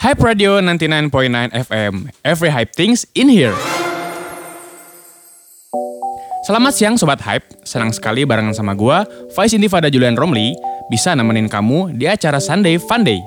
[0.00, 2.08] Hype Radio 99.9 FM.
[2.24, 3.52] Every hype things in here.
[6.48, 9.04] Selamat siang Sobat Hype, senang sekali barengan sama gua,
[9.36, 10.56] Faiz Intifada Julian Romli,
[10.88, 13.20] bisa nemenin kamu di acara Sunday Fun Day,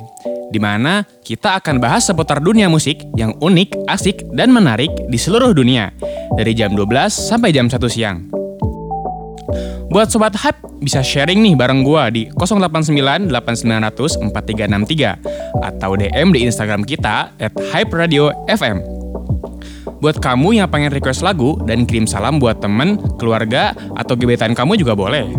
[0.49, 5.53] di mana kita akan bahas seputar dunia musik yang unik, asik, dan menarik di seluruh
[5.53, 5.93] dunia,
[6.33, 8.42] dari jam 12 sampai jam 1 siang.
[9.93, 15.21] Buat Sobat Hype, bisa sharing nih bareng gua di 089 8900 4363
[15.61, 18.81] atau DM di Instagram kita at Hype Radio FM.
[20.01, 24.81] Buat kamu yang pengen request lagu dan kirim salam buat temen, keluarga, atau gebetan kamu
[24.81, 25.29] juga boleh.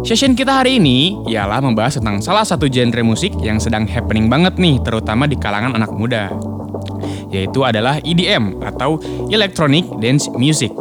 [0.00, 4.56] Session kita hari ini ialah membahas tentang salah satu genre musik yang sedang happening banget
[4.56, 6.32] nih, terutama di kalangan anak muda.
[7.28, 8.96] Yaitu adalah EDM atau
[9.28, 10.72] Electronic Dance Music.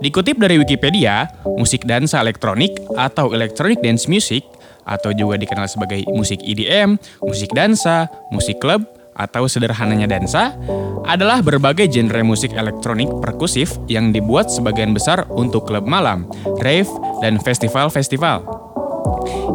[0.00, 1.28] Dikutip dari Wikipedia,
[1.60, 4.40] musik dansa elektronik atau electronic dance music
[4.88, 8.80] atau juga dikenal sebagai musik EDM, musik dansa, musik klub,
[9.12, 10.56] atau sederhananya dansa,
[11.04, 16.24] adalah berbagai genre musik elektronik perkusif yang dibuat sebagian besar untuk klub malam,
[16.64, 16.88] rave,
[17.20, 18.40] dan festival-festival.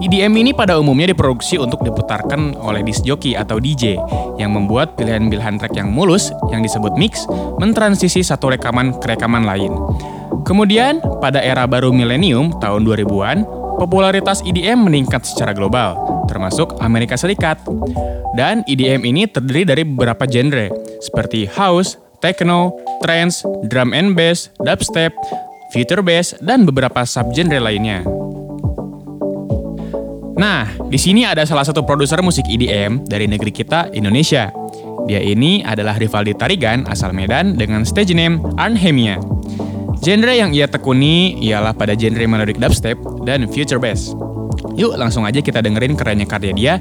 [0.05, 3.98] EDM ini pada umumnya diproduksi untuk diputarkan oleh disc jockey atau DJ
[4.38, 7.25] yang membuat pilihan-pilihan track yang mulus yang disebut mix
[7.58, 9.73] mentransisi satu rekaman ke rekaman lain.
[10.44, 13.47] Kemudian, pada era baru milenium tahun 2000-an,
[13.80, 15.95] popularitas EDM meningkat secara global,
[16.27, 17.61] termasuk Amerika Serikat.
[18.36, 20.67] Dan EDM ini terdiri dari beberapa genre,
[21.00, 25.16] seperti house, techno, trance, drum and bass, dubstep,
[25.72, 28.03] future bass, dan beberapa subgenre lainnya.
[30.36, 34.52] Nah, di sini ada salah satu produser musik EDM dari negeri kita, Indonesia.
[35.08, 39.22] Dia ini adalah Rivaldi Tarigan asal Medan dengan stage name Arnhemia.
[40.06, 42.94] Genre yang ia tekuni ialah pada genre melodic dubstep
[43.25, 44.14] dan future bass.
[44.78, 46.73] Yuk langsung aja kita dengerin kerennya karya dia.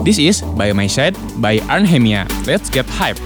[0.00, 1.12] This is By My Side
[1.44, 2.24] by Arnhemia.
[2.48, 3.20] Let's get hype!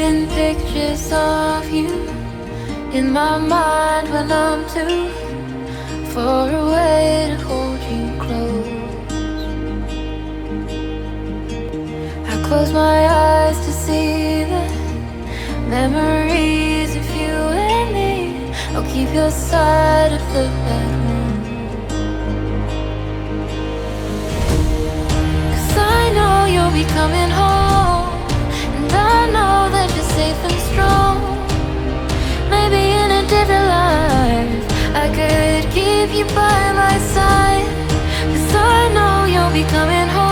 [0.00, 2.08] Painting pictures of you
[2.90, 5.10] in my mind when I'm too
[6.14, 8.68] far away to hold you close.
[12.32, 14.64] I close my eyes to see the
[15.68, 17.36] memories of you
[17.68, 18.54] and me.
[18.74, 21.32] I'll keep your side of the bedroom.
[25.52, 28.08] Cause I know you'll be coming home.
[28.76, 29.49] And I know
[30.30, 31.16] safe and strong.
[32.50, 34.64] Maybe in a different life,
[34.94, 37.66] I could keep you by my side.
[38.30, 40.29] Cause I know you'll be coming home.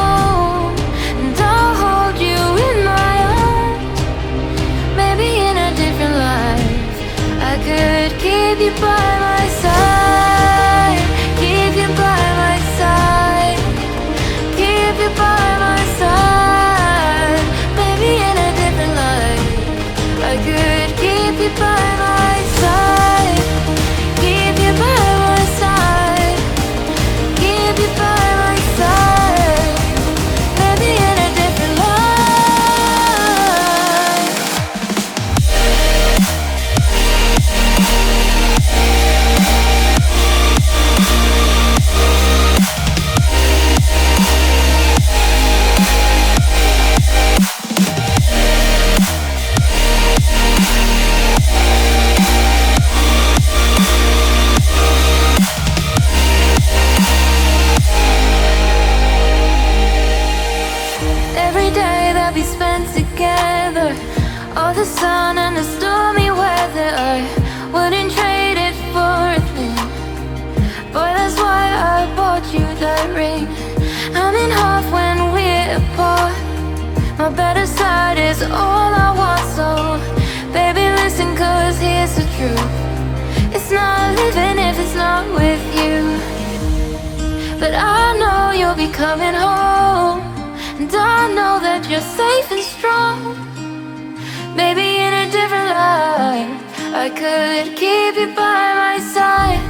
[77.99, 79.69] Side is all I want, so
[80.59, 82.73] baby, listen, cause here's the truth.
[83.55, 85.97] It's not living if it's not with you.
[87.63, 90.21] But I know you'll be coming home.
[90.81, 93.19] And I know that you're safe and strong.
[94.61, 96.55] Maybe in a different life,
[97.05, 99.63] I could keep you by my side.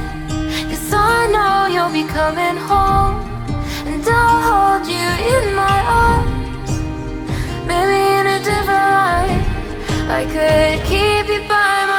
[0.69, 3.15] Cause I know you'll be coming home.
[3.91, 6.71] And I'll hold you in my arms.
[7.71, 7.98] Maybe
[8.43, 9.43] divide.
[10.09, 11.98] I could keep you by my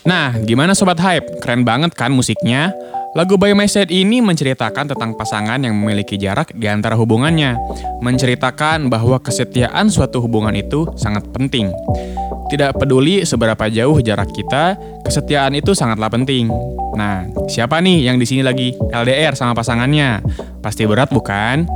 [0.00, 1.44] Nah, gimana Sobat Hype?
[1.44, 2.72] Keren banget kan musiknya?
[3.12, 7.58] Lagu By My Side ini menceritakan tentang pasangan yang memiliki jarak di antara hubungannya.
[8.00, 11.74] Menceritakan bahwa kesetiaan suatu hubungan itu sangat penting.
[12.50, 16.50] Tidak peduli seberapa jauh jarak kita, kesetiaan itu sangatlah penting.
[16.94, 20.22] Nah, siapa nih yang di sini lagi LDR sama pasangannya?
[20.62, 21.66] Pasti berat bukan?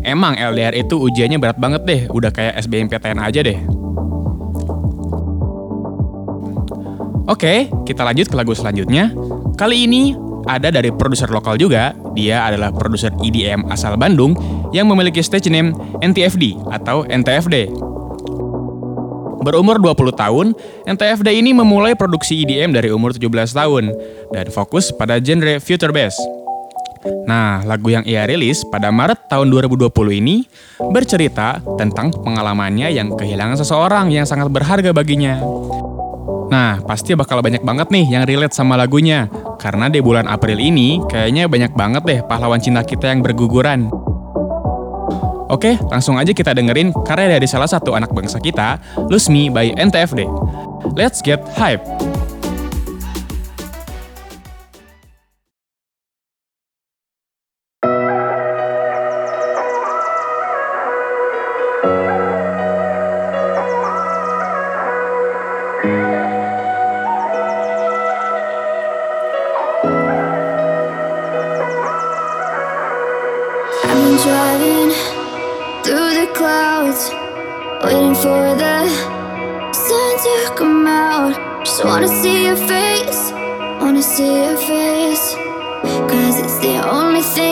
[0.00, 3.77] Emang LDR itu ujiannya berat banget deh, udah kayak SBMPTN aja deh.
[7.28, 9.12] Oke, kita lanjut ke lagu selanjutnya.
[9.60, 10.16] Kali ini
[10.48, 11.92] ada dari produser lokal juga.
[12.16, 14.32] Dia adalah produser EDM asal Bandung
[14.72, 17.68] yang memiliki stage name NTFD atau NTFD.
[19.44, 20.46] Berumur 20 tahun,
[20.88, 23.92] NTFD ini memulai produksi EDM dari umur 17 tahun
[24.32, 26.16] dan fokus pada genre future bass.
[27.28, 30.48] Nah, lagu yang ia rilis pada Maret tahun 2020 ini
[30.80, 35.38] bercerita tentang pengalamannya yang kehilangan seseorang yang sangat berharga baginya.
[36.48, 39.28] Nah, pasti bakal banyak banget nih yang relate sama lagunya.
[39.60, 43.92] Karena di bulan April ini, kayaknya banyak banget deh pahlawan cinta kita yang berguguran.
[45.48, 48.76] Oke, langsung aja kita dengerin karya dari salah satu anak bangsa kita,
[49.08, 50.28] Lose Me by NTFD.
[50.92, 52.07] Let's get hype!
[73.84, 74.90] I've been driving
[75.84, 77.10] through the clouds,
[77.84, 78.88] waiting for the
[79.72, 81.64] sun to come out.
[81.64, 83.32] Just wanna see your face,
[83.80, 85.34] wanna see your face.
[86.10, 87.47] Cause it's the only thing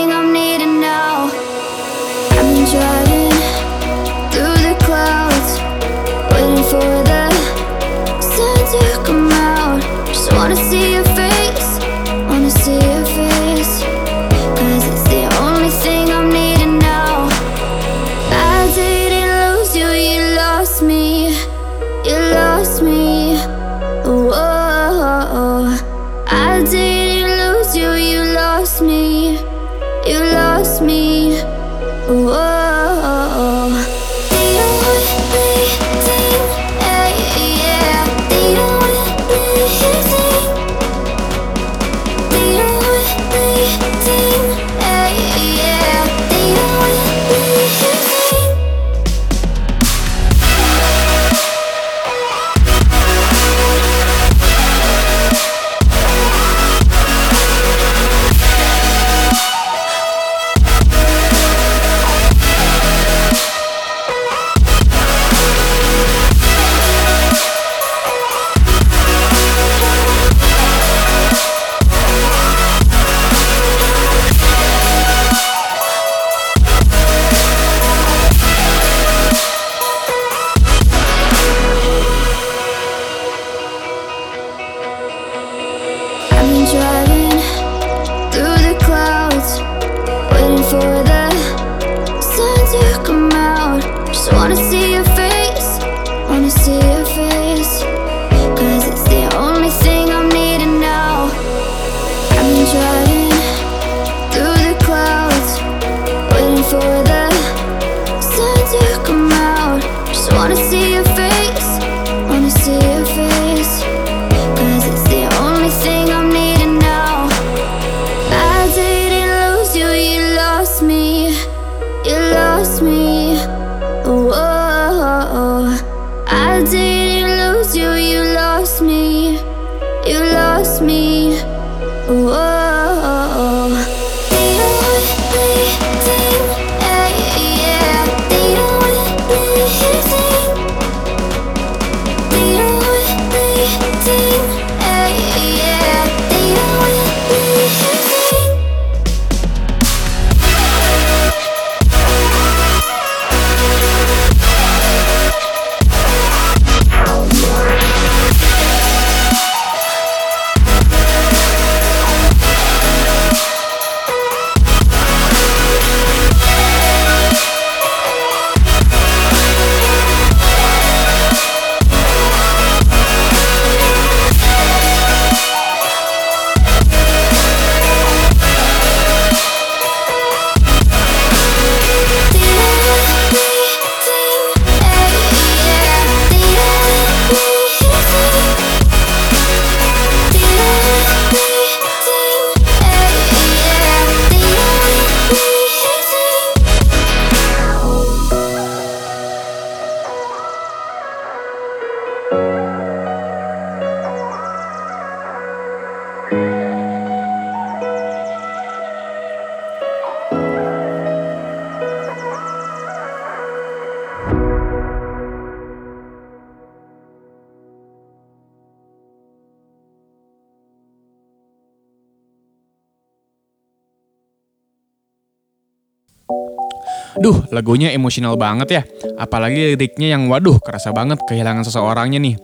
[227.17, 228.83] Duh, lagunya emosional banget ya.
[229.17, 232.37] Apalagi liriknya yang waduh, kerasa banget kehilangan seseorangnya nih.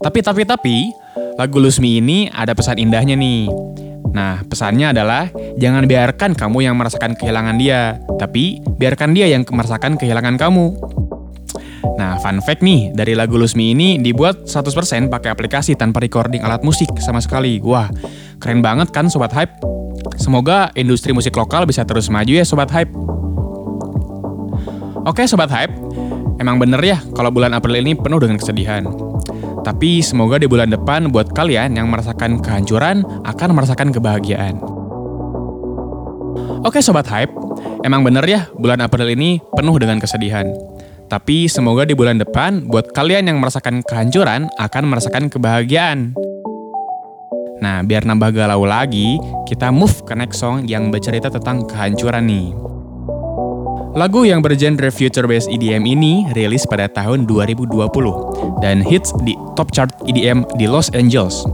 [0.00, 0.76] Tapi, tapi, tapi,
[1.36, 3.48] lagu Lusmi ini ada pesan indahnya nih.
[4.14, 9.98] Nah, pesannya adalah jangan biarkan kamu yang merasakan kehilangan dia, tapi biarkan dia yang merasakan
[9.98, 10.66] kehilangan kamu.
[11.94, 16.62] Nah, fun fact nih, dari lagu Lusmi ini dibuat 100% pakai aplikasi tanpa recording alat
[16.62, 17.60] musik sama sekali.
[17.60, 17.90] Wah,
[18.38, 19.62] keren banget kan Sobat Hype?
[20.18, 23.13] Semoga industri musik lokal bisa terus maju ya Sobat Hype.
[25.04, 25.76] Oke Sobat Hype,
[26.40, 28.88] emang bener ya kalau bulan April ini penuh dengan kesedihan.
[29.60, 34.56] Tapi semoga di bulan depan buat kalian yang merasakan kehancuran akan merasakan kebahagiaan.
[36.64, 37.36] Oke Sobat Hype,
[37.84, 40.48] emang bener ya bulan April ini penuh dengan kesedihan.
[41.12, 46.16] Tapi semoga di bulan depan buat kalian yang merasakan kehancuran akan merasakan kebahagiaan.
[47.60, 52.73] Nah, biar nambah galau lagi, kita move ke next song yang bercerita tentang kehancuran nih.
[53.94, 57.78] Lagu yang bergenre future-based EDM ini rilis pada tahun 2020
[58.58, 61.46] dan hits di top chart EDM di Los Angeles.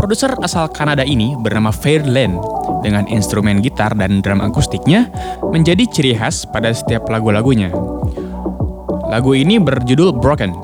[0.00, 2.40] Produser asal Kanada ini bernama Fairlane
[2.80, 5.12] dengan instrumen gitar dan drum akustiknya
[5.52, 7.76] menjadi ciri khas pada setiap lagu-lagunya.
[9.12, 10.56] Lagu ini berjudul Broken.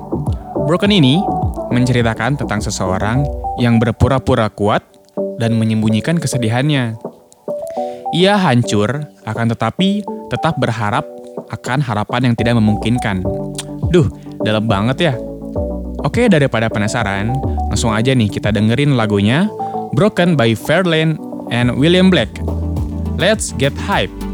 [0.64, 1.20] Broken ini
[1.76, 3.20] menceritakan tentang seseorang
[3.60, 4.80] yang berpura-pura kuat
[5.36, 6.96] dan menyembunyikan kesedihannya.
[8.16, 11.04] Ia hancur, akan tetapi tetap berharap
[11.50, 13.20] akan harapan yang tidak memungkinkan.
[13.90, 14.08] Duh,
[14.42, 15.14] dalam banget ya.
[16.04, 17.32] Oke, daripada penasaran,
[17.72, 19.48] langsung aja nih kita dengerin lagunya
[19.96, 21.16] Broken by Fairlane
[21.48, 22.28] and William Black.
[23.16, 24.33] Let's get hype!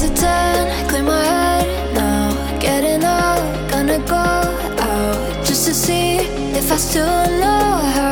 [0.00, 2.58] to ten, clear my head now.
[2.58, 6.16] Getting up, gonna go out just to see
[6.56, 8.09] if I still know her.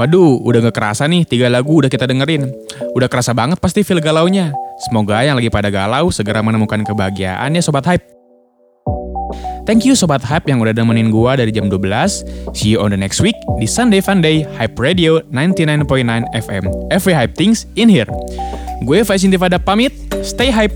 [0.00, 2.48] Waduh, udah gak kerasa nih, tiga lagu udah kita dengerin.
[2.96, 4.48] Udah kerasa banget pasti feel galaunya.
[4.88, 8.08] Semoga yang lagi pada galau segera menemukan kebahagiaan ya Sobat Hype.
[9.68, 11.84] Thank you Sobat Hype yang udah nemenin gua dari jam 12.
[12.56, 15.84] See you on the next week di Sunday Funday Hype Radio 99.9
[16.32, 16.64] FM.
[16.88, 18.08] Every Hype Things in here.
[18.88, 19.92] Gue Faiz Intifada pamit,
[20.24, 20.72] stay hype.